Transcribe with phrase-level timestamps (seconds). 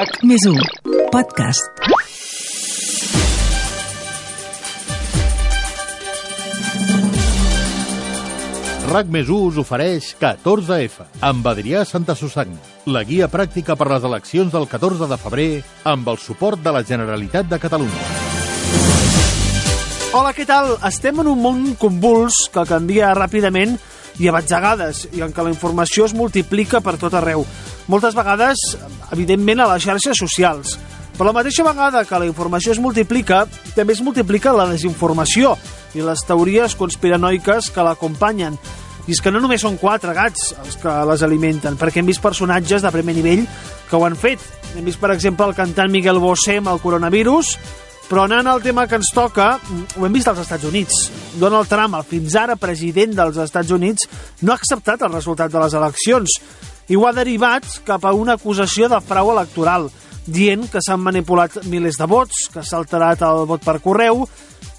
[0.00, 0.60] RAC més 1
[1.12, 1.66] podcast.
[8.88, 12.56] RAC més 1 us ofereix 14F amb Adrià Santa Susanna,
[12.88, 15.48] la guia pràctica per les eleccions del 14 de febrer
[15.92, 18.08] amb el suport de la Generalitat de Catalunya.
[20.16, 20.78] Hola, què tal?
[20.88, 23.76] Estem en un món convuls que canvia ràpidament
[24.18, 27.44] i a batzegades, i en què la informació es multiplica per tot arreu.
[27.90, 28.60] Moltes vegades,
[29.12, 30.78] evidentment, a les xarxes socials.
[31.16, 33.44] Però la mateixa vegada que la informació es multiplica,
[33.76, 35.56] també es multiplica la desinformació
[35.92, 38.56] i les teories conspiranoiques que l'acompanyen.
[39.08, 42.22] I és que no només són quatre gats els que les alimenten, perquè hem vist
[42.22, 43.46] personatges de primer nivell
[43.90, 44.40] que ho han fet.
[44.76, 47.56] Hem vist, per exemple, el cantant Miguel Bosé amb el coronavirus,
[48.10, 49.52] però anant al tema que ens toca,
[49.94, 51.04] ho hem vist als Estats Units.
[51.38, 54.08] Donald Trump, el fins ara president dels Estats Units,
[54.42, 56.34] no ha acceptat el resultat de les eleccions
[56.90, 59.86] i ho ha derivat cap a una acusació de frau electoral,
[60.26, 64.24] dient que s'han manipulat milers de vots, que s'ha alterat el vot per correu,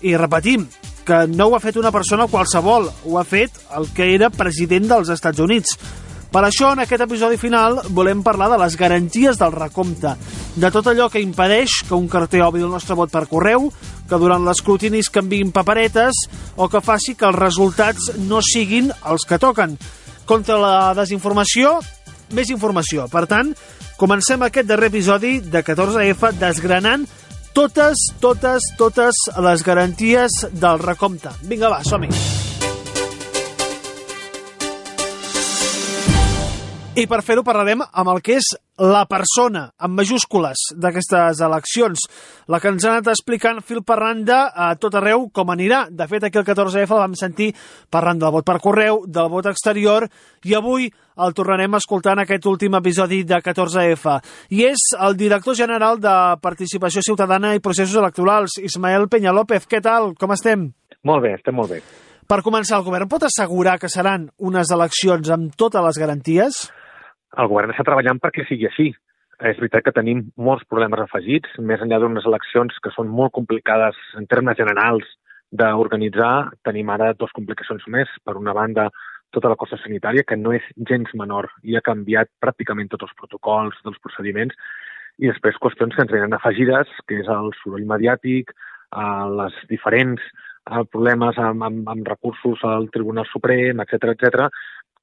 [0.04, 0.68] i repetim,
[1.08, 4.92] que no ho ha fet una persona qualsevol, ho ha fet el que era president
[4.92, 5.78] dels Estats Units.
[6.32, 10.14] Per això, en aquest episodi final, volem parlar de les garanties del recompte,
[10.56, 13.68] de tot allò que impedeix que un carter obri el nostre vot per correu,
[14.08, 16.24] que durant l'escrutini es canviïn paperetes
[16.56, 19.76] o que faci que els resultats no siguin els que toquen.
[20.24, 21.82] Contra la desinformació,
[22.32, 23.09] més informació.
[23.12, 23.52] Per tant,
[24.00, 27.04] comencem aquest darrer episodi de 14F desgranant
[27.52, 31.36] totes, totes, totes les garanties del recompte.
[31.44, 32.51] Vinga, va, som-hi.
[36.92, 38.50] I per fer-ho parlarem amb el que és
[38.84, 42.02] la persona, amb majúscules, d'aquestes eleccions.
[42.52, 45.86] La que ens ha anat explicant fil per randa a tot arreu com anirà.
[45.88, 47.53] De fet, aquí el 14F el vam sentir
[47.89, 50.09] parlant del vot per correu, del vot exterior,
[50.44, 54.17] i avui el tornarem escoltant aquest últim episodi de 14F.
[54.52, 59.64] I és el director general de Participació Ciutadana i Processos Electorals, Ismael Peñalópez.
[59.64, 60.12] Què tal?
[60.19, 60.73] Com estem?
[61.08, 61.81] Molt bé, estem molt bé.
[62.28, 66.62] Per començar, el govern pot assegurar que seran unes eleccions amb totes les garanties?
[67.40, 68.92] El govern està treballant perquè sigui així.
[69.42, 73.97] És veritat que tenim molts problemes afegits, més enllà d'unes eleccions que són molt complicades
[74.19, 75.08] en termes generals
[75.52, 78.12] d'organitzar, tenim ara dues complicacions més.
[78.25, 78.90] Per una banda,
[79.34, 83.18] tota la costa sanitària, que no és gens menor i ha canviat pràcticament tots els
[83.18, 84.56] protocols dels procediments,
[85.18, 90.22] i després qüestions que ens venen afegides, que és el soroll mediàtic, eh, les diferents
[90.22, 94.50] eh, problemes amb, amb, amb recursos al Tribunal Suprem, etc etc,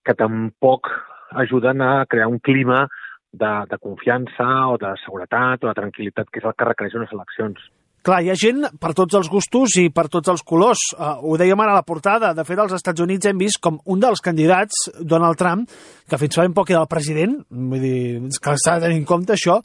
[0.04, 0.92] que tampoc
[1.30, 2.86] ajuden a crear un clima
[3.32, 7.12] de, de confiança o de seguretat o de tranquil·litat, que és el que requereix unes
[7.12, 7.60] eleccions.
[8.06, 10.80] Clar, hi ha gent per tots els gustos i per tots els colors.
[10.94, 12.30] Uh, ho dèiem ara a la portada.
[12.32, 15.66] De fet, als Estats Units hem vist com un dels candidats, Donald Trump,
[16.08, 17.98] que fins fa ben poc era el president, vull dir,
[18.38, 19.58] que s'ha de tenir en compte això,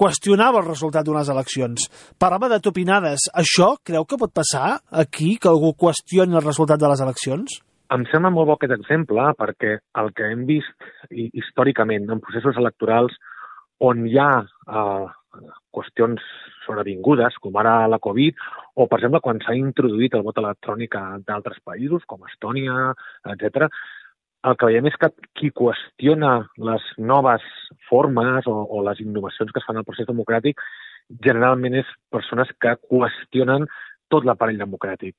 [0.00, 1.88] qüestionava el resultat d'unes eleccions.
[2.20, 3.26] Parlava de topinades.
[3.42, 7.58] Això creu que pot passar aquí, que algú qüestioni el resultat de les eleccions?
[7.94, 13.16] Em sembla molt bo aquest exemple perquè el que hem vist històricament en processos electorals
[13.82, 15.06] on hi ha eh,
[15.74, 16.22] qüestions
[16.66, 18.36] sobrevingudes, com ara la Covid,
[18.76, 22.92] o, per exemple, quan s'ha introduït el vot electrònic a d'altres països, com Estònia,
[23.34, 23.66] etc.
[24.46, 26.34] el que veiem és que qui qüestiona
[26.70, 27.44] les noves
[27.88, 30.62] formes o, o les innovacions que es fan al procés democràtic
[31.26, 33.66] generalment és persones que qüestionen
[34.10, 35.14] tot l'aparell democràtic.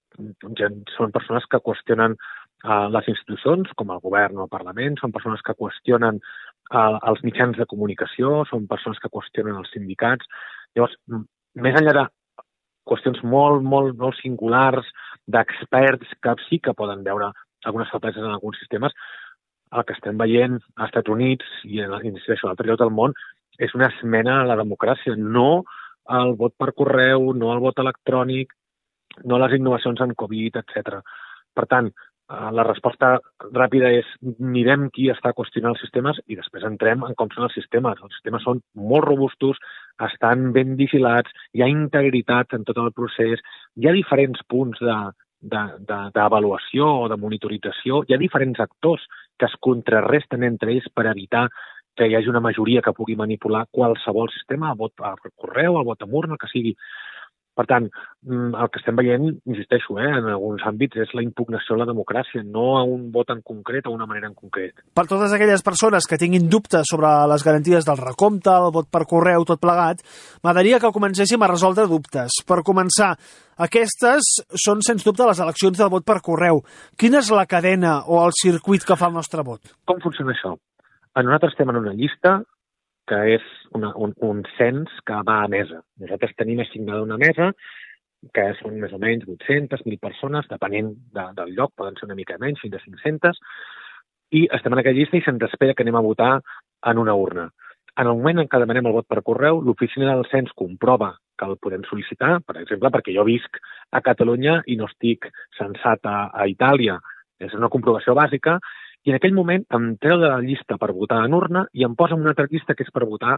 [0.98, 2.18] Són persones que qüestionen
[2.63, 7.57] les institucions, com el govern o el Parlament, són persones que qüestionen eh, els mitjans
[7.57, 10.27] de comunicació, són persones que qüestionen els sindicats.
[10.75, 10.97] Llavors,
[11.55, 12.05] més enllà de
[12.89, 14.88] qüestions molt, molt, molt singulars
[15.27, 17.31] d'experts que sí que poden veure
[17.66, 18.95] algunes febleses en alguns sistemes,
[19.72, 23.13] el que estem veient als Estats Units i, en, a l'altre lloc del món
[23.61, 25.63] és una esmena a la democràcia, no
[26.09, 28.51] al vot per correu, no al vot electrònic,
[29.23, 30.99] no les innovacions en Covid, etc.
[31.55, 31.91] Per tant,
[32.56, 33.18] la resposta
[33.52, 34.08] ràpida és
[34.40, 38.00] mirem qui està qüestionant els sistemes i després entrem en com són els sistemes.
[38.00, 39.59] Els sistemes són molt robustos,
[40.08, 43.44] estan ben vigilats, hi ha integritat en tot el procés,
[43.76, 44.79] hi ha diferents punts
[45.41, 49.03] d'avaluació o de monitorització, hi ha diferents actors
[49.38, 51.47] que es contrarresten entre ells per evitar
[51.97, 55.88] que hi hagi una majoria que pugui manipular qualsevol sistema, el vot per correu, el
[55.88, 56.76] vot a urna, el que sigui.
[57.61, 57.85] Per tant,
[58.25, 61.85] mm, el que estem veient, insisteixo, eh, en alguns àmbits, és la impugnació a la
[61.85, 64.81] democràcia, no a un vot en concret, a una manera en concret.
[64.97, 69.05] Per totes aquelles persones que tinguin dubtes sobre les garanties del recompte, el vot per
[69.05, 70.02] correu, tot plegat,
[70.41, 72.41] m'agradaria que comencéssim a resoldre dubtes.
[72.47, 73.11] Per començar,
[73.58, 76.64] aquestes són, sens dubte, les eleccions del vot per correu.
[76.97, 79.61] Quina és la cadena o el circuit que fa el nostre vot?
[79.85, 80.55] Com funciona això?
[81.14, 82.40] Nosaltres estem en una llista
[83.11, 85.81] que és una, un, un cens que va a mesa.
[85.99, 87.52] Nosaltres tenim assignada una mesa
[88.35, 92.16] que són més o menys 800, 1.000 persones, depenent de, del lloc, poden ser una
[92.16, 93.40] mica menys, fins a 500,
[94.37, 96.35] i estem en aquella llista i se'ns espera que anem a votar
[96.91, 97.49] en una urna.
[97.99, 101.49] En el moment en què demanem el vot per correu, l'oficina del cens comprova que
[101.49, 103.59] el podem sol·licitar, per exemple, perquè jo visc
[103.91, 106.99] a Catalunya i no estic censat a, a Itàlia.
[107.41, 108.59] És una comprovació bàsica,
[109.06, 111.96] i en aquell moment em treu de la llista per votar en urna i em
[111.98, 113.38] posa en una altra llista que és per votar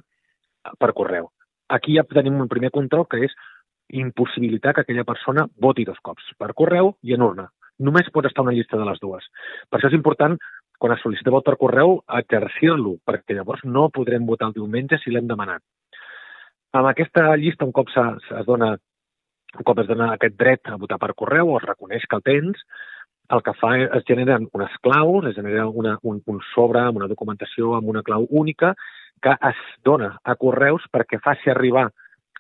[0.80, 1.30] per correu.
[1.70, 3.36] Aquí ja tenim un primer control que és
[3.90, 7.48] impossibilitar que aquella persona voti dos cops, per correu i en urna.
[7.80, 9.26] Només pot estar una llista de les dues.
[9.70, 10.38] Per això és important,
[10.80, 15.12] quan es sol·licita vot per correu, exercir-lo, perquè llavors no podrem votar el diumenge si
[15.12, 15.64] l'hem demanat.
[16.74, 18.76] Amb aquesta llista, un cop es dona
[19.54, 22.24] un cop es dona aquest dret a votar per correu o es reconeix que el
[22.26, 22.62] tens,
[23.34, 27.10] el que fa es generen unes claus, es genera una, un, un sobre amb una
[27.10, 28.74] documentació amb una clau única
[29.24, 31.88] que es dona a correus perquè faci arribar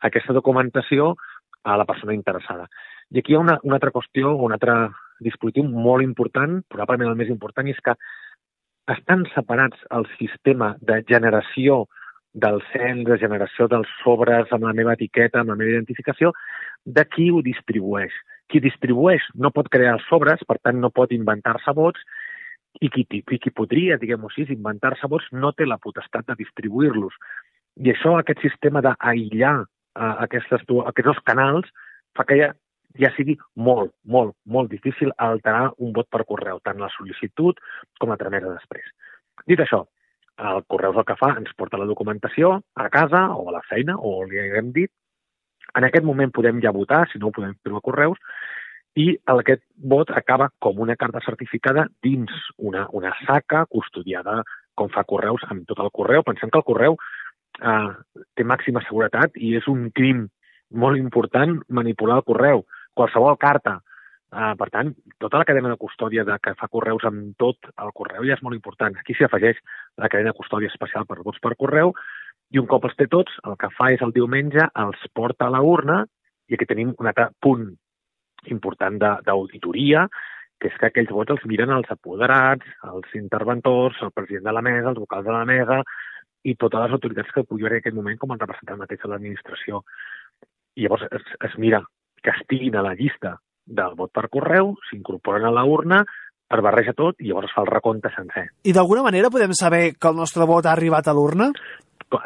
[0.01, 1.16] aquesta documentació
[1.63, 2.68] a la persona interessada.
[3.10, 4.75] I aquí hi ha una, una altra qüestió, un altre
[5.24, 7.96] dispositiu molt important, probablement el més important, és que
[8.92, 11.86] estan separats el sistema de generació
[12.34, 16.34] del cens, de generació dels sobres amb la meva etiqueta, amb la meva identificació,
[16.84, 18.12] de qui ho distribueix.
[18.51, 22.01] Qui distribueix no pot crear sobres, per tant no pot inventar-se vots,
[22.81, 27.16] i qui, i qui podria, diguem-ho així, inventar-se vots no té la potestat de distribuir-los.
[27.84, 31.69] I això, aquest sistema d'aïllar uh, aquestes, aquests dos canals,
[32.18, 32.51] fa que ja,
[33.00, 37.62] ja sigui molt, molt, molt difícil alterar un vot per correu, tant la sol·licitud
[38.00, 38.89] com la tramesa després.
[39.50, 39.84] Dit això,
[40.38, 43.98] el correu el que fa, ens porta la documentació a casa o a la feina,
[43.98, 44.92] o li haguem dit,
[45.78, 48.20] en aquest moment podem ja votar, si no ho podem fer a correus,
[48.96, 54.44] i aquest vot acaba com una carta certificada dins una, una saca custodiada
[54.78, 56.22] com fa correus amb tot el correu.
[56.25, 57.90] Pensem que el correu eh,
[58.38, 60.28] té màxima seguretat i és un crim
[60.74, 62.64] molt important manipular el correu.
[62.94, 63.80] Qualsevol carta.
[64.34, 67.94] Eh, per tant, tota la cadena de custòdia de que fa correus amb tot el
[67.98, 68.94] correu ja és molt important.
[69.02, 69.58] Aquí s'hi afegeix
[69.98, 71.94] la cadena de custòdia especial per vots per correu
[72.53, 75.53] i un cop els té tots, el que fa és el diumenge els porta a
[75.53, 76.03] la urna
[76.50, 77.65] i aquí tenim un altre punt
[78.53, 80.05] important d'auditoria,
[80.59, 84.63] que és que aquells vots els miren els apoderats, els interventors, el president de la
[84.65, 85.79] mesa, els vocals de la mesa
[86.44, 89.09] i totes les autoritats que pugui haver en aquest moment com a representant mateix de
[89.09, 89.81] l'administració.
[90.75, 91.81] I llavors es, es mira
[92.23, 96.03] que estiguin a la llista del vot per correu, s'incorporen a la urna,
[96.53, 98.45] es barreja tot i llavors fa el recompte sencer.
[98.67, 101.50] I d'alguna manera podem saber que el nostre vot ha arribat a l'urna?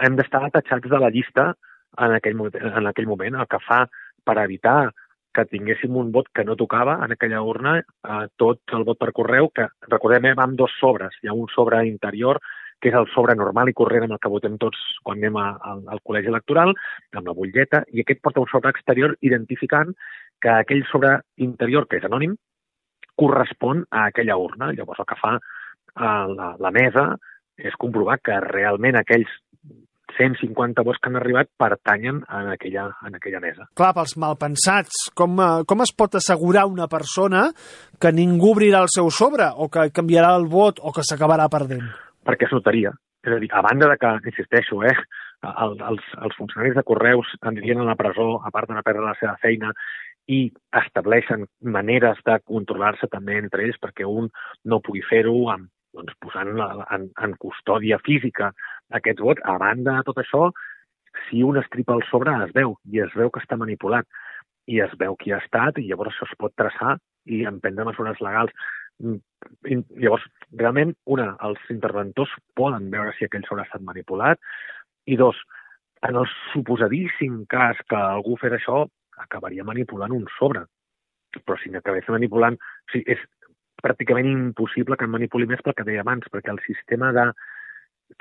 [0.03, 1.51] Hem d'estar atachats de la llista
[1.97, 3.85] en aquell, en aquell moment, el que fa
[4.25, 4.91] per evitar
[5.37, 9.11] que tinguéssim un vot que no tocava en aquella urna, eh, tot el vot per
[9.13, 11.13] correu, que recordem, eh, amb dos sobres.
[11.21, 12.39] Hi ha un sobre interior,
[12.81, 15.47] que és el sobre normal i corrent amb el que votem tots quan anem a,
[15.71, 16.73] al, al col·legi electoral,
[17.13, 19.93] amb la butlleta, i aquest porta un sobre exterior identificant
[20.41, 22.35] que aquell sobre interior, que és anònim,
[23.17, 24.71] correspon a aquella urna.
[24.77, 27.09] Llavors el que fa eh, la, la mesa
[27.57, 29.29] és comprovar que realment aquells
[30.17, 33.67] 150 vots que han arribat pertanyen en aquella, en aquella mesa.
[33.77, 37.47] Clar, pels malpensats, com, eh, com es pot assegurar una persona
[38.01, 41.85] que ningú obrirà el seu sobre o que canviarà el vot o que s'acabarà perdent?
[42.25, 42.95] Perquè es notaria.
[43.23, 44.95] És a dir, a banda de que, insisteixo, eh,
[45.43, 49.05] el, els, els funcionaris de correus anirien a la presó, a part de no perdre
[49.05, 49.73] la seva feina,
[50.27, 54.27] i estableixen maneres de controlar-se també entre ells perquè un
[54.65, 58.51] no pugui fer-ho amb doncs, posant en, en custòdia física
[58.99, 59.43] aquests vots.
[59.43, 60.47] A banda de tot això,
[61.27, 64.07] si un estripa el sobre es veu, i es veu que està manipulat,
[64.67, 68.19] i es veu qui ha estat, i llavors això es pot traçar i emprendre mesures
[68.23, 68.53] legals.
[69.03, 69.19] Mm,
[69.71, 70.25] I, llavors,
[70.59, 74.41] realment, una, els interventors poden veure si aquell sobre ha estat manipulat,
[75.07, 75.39] i dos,
[76.07, 78.85] en el suposadíssim cas que algú fes això,
[79.23, 80.65] acabaria manipulant un sobre.
[81.43, 82.57] Però si n'acabés manipulant...
[82.57, 83.23] O sigui, és,
[83.77, 87.27] pràcticament impossible que en manipuli més pel que deia abans, perquè el sistema de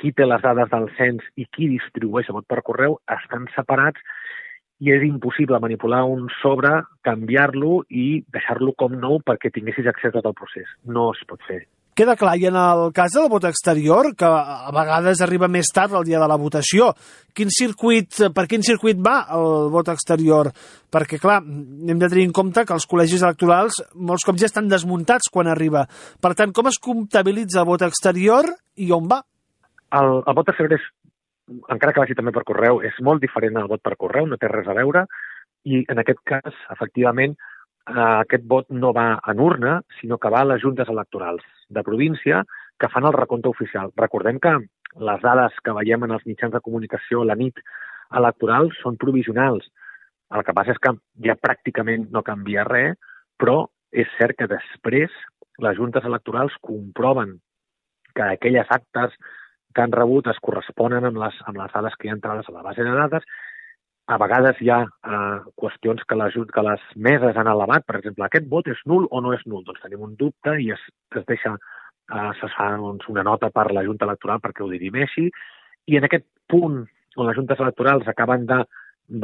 [0.00, 4.02] qui té les dades del cens i qui distribueix el vot per correu estan separats
[4.85, 10.19] i és impossible manipular un sobre, canviar-lo i deixar-lo com nou perquè tinguessis accés a
[10.19, 10.69] tot el procés.
[10.85, 11.64] No es pot fer.
[11.97, 15.95] Queda clar, i en el cas del vot exterior, que a vegades arriba més tard
[15.97, 16.90] el dia de la votació,
[17.33, 20.50] quin circuit, per quin circuit va el vot exterior?
[20.93, 24.69] Perquè, clar, hem de tenir en compte que els col·legis electorals molts cops ja estan
[24.69, 25.87] desmuntats quan arriba.
[26.21, 29.23] Per tant, com es comptabilitza el vot exterior i on va?
[29.95, 30.87] El, el vot exterior és,
[31.71, 34.50] encara que vagi també per correu, és molt diferent al vot per correu, no té
[34.50, 35.07] res a veure,
[35.66, 37.37] i en aquest cas, efectivament,
[37.90, 41.83] eh, aquest vot no va en urna, sinó que va a les juntes electorals de
[41.87, 42.45] província
[42.78, 43.93] que fan el recompte oficial.
[43.97, 44.57] Recordem que
[45.09, 47.59] les dades que veiem en els mitjans de comunicació la nit
[48.14, 49.66] electoral són provisionals.
[50.35, 50.95] El que passa és que
[51.26, 52.99] ja pràcticament no canvia res,
[53.38, 55.12] però és cert que després
[55.62, 57.37] les juntes electorals comproven
[58.16, 59.14] que aquelles actes
[59.76, 62.54] que han rebut es corresponen amb les, amb les dades que hi ha entrades a
[62.56, 63.26] la base de dades.
[64.09, 67.85] A vegades hi ha eh, qüestions que, la, que les meses han elevat.
[67.85, 69.64] Per exemple, aquest vot és nul o no és nul?
[69.66, 71.52] Doncs tenim un dubte i es, es deixa,
[72.09, 75.28] eh, se fa doncs, una nota per la Junta Electoral perquè ho dirimeixi.
[75.92, 76.85] I en aquest punt
[77.16, 78.62] on les juntes electorals acaben de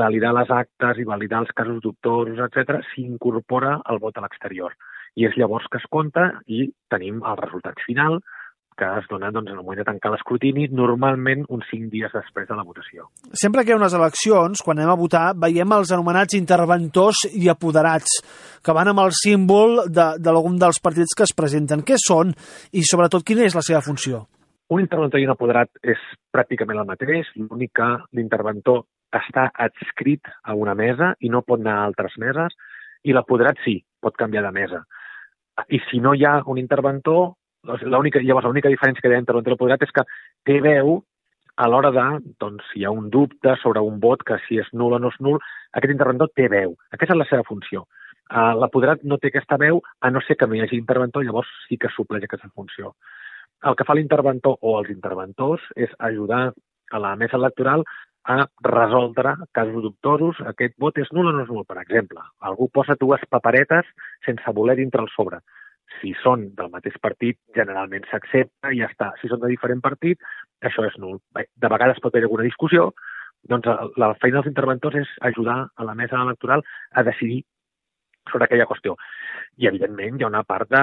[0.03, 4.77] validar les actes i validar els casos dubtosos, etc., s'incorpora el vot a l'exterior.
[5.17, 8.21] I és llavors que es compta i tenim el resultat final,
[8.79, 12.49] que es dona doncs, en el moment de tancar l'escrutini, normalment uns 5 dies després
[12.49, 13.09] de la votació.
[13.33, 17.51] Sempre que hi ha unes eleccions, quan anem a votar, veiem els anomenats interventors i
[17.53, 18.21] apoderats,
[18.65, 21.85] que van amb el símbol d'algun de, dels partits que es presenten.
[21.87, 22.33] Què són
[22.73, 24.25] i, sobretot, quina és la seva funció?
[24.73, 26.01] Un interventor i un apoderat és
[26.33, 31.77] pràcticament el mateix, l'únic que l'interventor està adscrit a una mesa i no pot anar
[31.81, 32.57] a altres meses,
[33.05, 34.83] i l'apoderat sí, pot canviar de mesa.
[35.69, 39.55] I si no hi ha un interventor, llavors l'única diferència que hi ha entre l'entre
[39.55, 40.05] el és que
[40.45, 41.03] té veu
[41.57, 42.05] a l'hora de,
[42.41, 45.09] doncs, si hi ha un dubte sobre un vot, que si és nul o no
[45.13, 45.39] és nul,
[45.73, 46.75] aquest interventor té veu.
[46.91, 47.85] Aquesta és la seva funció.
[48.33, 51.51] Uh, L'apoderat no té aquesta veu, a no ser que no hi hagi interventor, llavors
[51.69, 52.95] sí que supleix aquesta funció.
[53.69, 56.49] El que fa l'interventor o els interventors és ajudar
[56.91, 57.85] a la mesa electoral
[58.25, 60.41] a resoldre casos dubtosos.
[60.49, 62.25] Aquest vot és nul o no és nul, per exemple.
[62.41, 63.87] Algú posa dues paperetes
[64.27, 65.43] sense voler dintre el sobre
[66.01, 69.13] si són del mateix partit, generalment s'accepta i ja està.
[69.21, 70.21] Si són de diferent partit,
[70.63, 71.19] això és nul.
[71.35, 72.91] Bé, de vegades pot haver alguna discussió,
[73.51, 73.67] doncs
[73.99, 77.43] la feina dels interventors és ajudar a la mesa electoral a decidir
[78.31, 78.95] sobre aquella qüestió.
[79.59, 80.83] I, evidentment, hi ha una part de,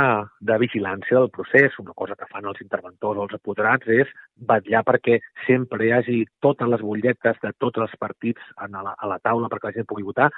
[0.50, 1.78] de vigilància del procés.
[1.80, 4.12] Una cosa que fan els interventors o els apoderats és
[4.52, 9.12] vetllar perquè sempre hi hagi totes les butlletes de tots els partits a la, a
[9.14, 10.30] la taula perquè la gent pugui votar.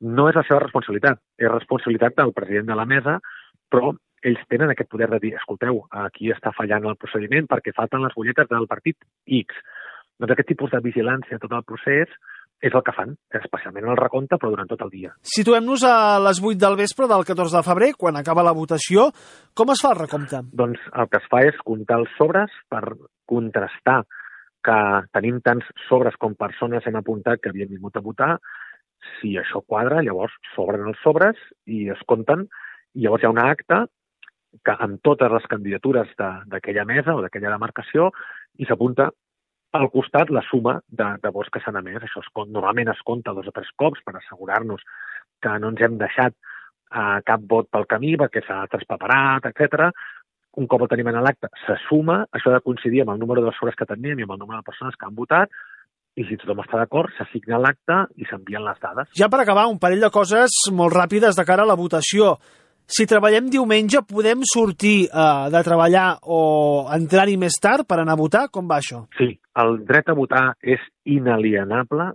[0.00, 3.18] No és la seva responsabilitat, és responsabilitat del president de la mesa,
[3.72, 8.04] però ells tenen aquest poder de dir, escolteu, aquí està fallant el procediment perquè falten
[8.04, 9.58] les butlletes del partit X.
[10.20, 12.10] Doncs aquest tipus de vigilància tot el procés
[12.62, 15.10] és el que fan, especialment el recompte, però durant tot el dia.
[15.26, 19.08] Situem-nos a les 8 del vespre del 14 de febrer, quan acaba la votació.
[19.58, 20.44] Com es fa el recompte?
[20.54, 22.84] Doncs el que es fa és comptar els sobres per
[23.26, 24.04] contrastar
[24.62, 24.78] que
[25.10, 28.36] tenim tants sobres com persones hem apuntat que havien vingut a votar.
[29.18, 32.46] Si això quadra, llavors s'obren els sobres i es compten,
[32.94, 33.82] i llavors hi ha una acta
[34.64, 38.10] que amb totes les candidatures d'aquella mesa o d'aquella demarcació
[38.60, 39.08] i s'apunta
[39.72, 42.02] al costat la suma de, de vots que s'han emès.
[42.04, 44.84] Això es, normalment es compta dos o tres cops per assegurar-nos
[45.42, 49.88] que no ens hem deixat eh, cap vot pel camí perquè s'ha traspaperat, etc.
[50.60, 53.44] Un cop el tenim en l'acte, se suma, això ha de coincidir amb el número
[53.44, 55.48] de sobres que tenim i amb el número de persones que han votat,
[56.12, 59.08] i si tothom està d'acord, s'assigna l'acte i s'envien les dades.
[59.16, 62.34] Ja per acabar, un parell de coses molt ràpides de cara a la votació
[62.86, 66.40] si treballem diumenge, podem sortir eh, de treballar o
[66.92, 68.46] entrar-hi més tard per anar a votar?
[68.52, 69.04] Com va això?
[69.18, 72.12] Sí, el dret a votar és inalienable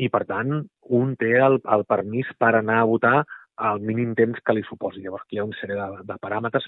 [0.00, 3.18] i, per tant, un té el, el permís per anar a votar
[3.60, 5.02] al mínim temps que li suposi.
[5.04, 6.66] Llavors, aquí hi ha una sèrie de, de paràmetres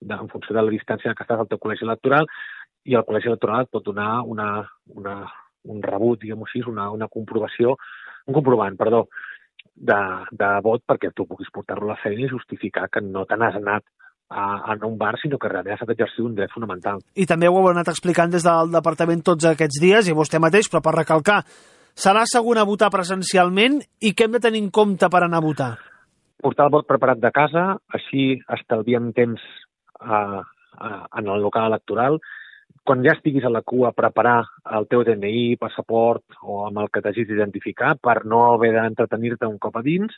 [0.00, 2.26] de, en funció de la distància que estàs al teu col·legi electoral
[2.90, 4.48] i el col·legi electoral et pot donar una,
[4.90, 5.20] una,
[5.70, 7.76] un rebut, diguem-ho així, una, una comprovació,
[8.26, 9.06] un comprovant, perdó,
[9.74, 9.98] de,
[10.30, 13.58] de vot perquè tu puguis portar-lo a la feina i justificar que no te n'has
[13.58, 13.84] anat
[14.32, 17.02] a, a un bar, sinó que realment has d'exercir un dret fonamental.
[17.14, 20.70] I també ho heu anat explicant des del departament tots aquests dies, i vostè mateix,
[20.72, 21.42] però per recalcar,
[21.94, 25.46] serà segon a votar presencialment i què hem de tenir en compte per anar a
[25.46, 25.72] votar?
[26.42, 29.42] Portar el vot preparat de casa, així estalviem temps
[30.00, 32.18] uh, uh, en el local electoral
[32.84, 34.42] quan ja estiguis a la cua, preparar
[34.78, 39.58] el teu DNI, passaport o amb el que t'hagis d'identificar per no haver d'entretenir-te un
[39.62, 40.14] cop a dins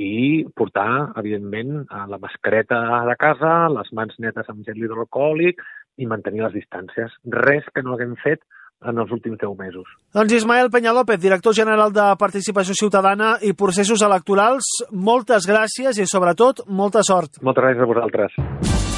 [0.00, 5.60] i portar, evidentment, la mascareta de casa, les mans netes amb gel hidroalcohòlic
[6.00, 7.12] i mantenir les distàncies.
[7.26, 8.42] Res que no haguem fet
[8.88, 9.88] en els últims 10 mesos.
[10.16, 16.64] Doncs Ismael Peñalópez, director general de Participació Ciutadana i Processos Electorals, moltes gràcies i, sobretot,
[16.66, 17.42] molta sort.
[17.44, 18.89] Moltes gràcies a vosaltres.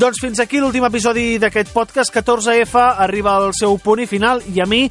[0.00, 4.62] Doncs fins aquí l'últim episodi d'aquest podcast 14F arriba al seu punt i final i
[4.62, 4.86] a mi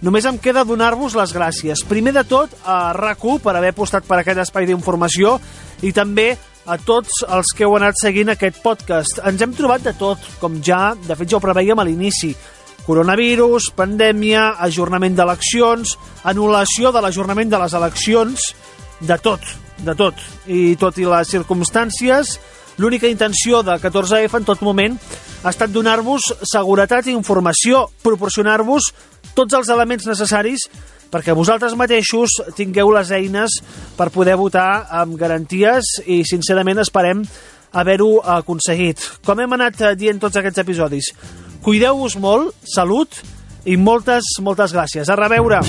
[0.00, 1.82] només em queda donar-vos les gràcies.
[1.84, 5.34] Primer de tot a rac per haver apostat per aquest espai d'informació
[5.82, 6.30] i també
[6.64, 9.20] a tots els que heu anat seguint aquest podcast.
[9.20, 12.32] Ens hem trobat de tot, com ja, de fet ja ho preveiem a l'inici.
[12.86, 15.92] Coronavirus, pandèmia, ajornament d'eleccions,
[16.24, 18.48] anul·lació de l'ajornament de les eleccions,
[19.00, 19.44] de tot
[19.82, 20.14] de tot.
[20.46, 22.38] I tot i les circumstàncies,
[22.78, 24.98] l'única intenció de 14F en tot moment
[25.44, 28.90] ha estat donar-vos seguretat i informació, proporcionar-vos
[29.36, 30.68] tots els elements necessaris
[31.14, 33.60] perquè vosaltres mateixos tingueu les eines
[33.98, 37.22] per poder votar amb garanties i sincerament esperem
[37.74, 39.02] haver-ho aconseguit.
[39.26, 41.10] Com hem anat dient tots aquests episodis,
[41.62, 43.20] cuideu-vos molt, salut
[43.64, 45.10] i moltes, moltes gràcies.
[45.10, 45.62] A reveure!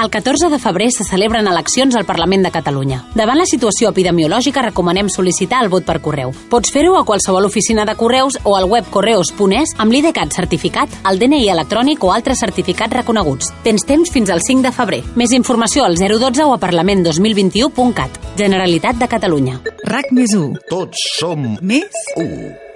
[0.00, 3.02] El 14 de febrer se celebren eleccions al Parlament de Catalunya.
[3.12, 6.32] Davant la situació epidemiològica recomanem sol·licitar el vot per correu.
[6.48, 11.20] Pots fer-ho a qualsevol oficina de correus o al web correus.es amb l'IDCAT certificat, el
[11.20, 13.52] DNI electrònic o altres certificats reconeguts.
[13.66, 15.02] Tens temps fins al 5 de febrer.
[15.20, 18.18] Més informació al 012 o a parlament2021.cat.
[18.40, 19.60] Generalitat de Catalunya.
[19.84, 20.64] RAC més 1.
[20.72, 22.69] Tots som Més u.